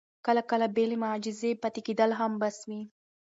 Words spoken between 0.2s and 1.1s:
کله کله بې له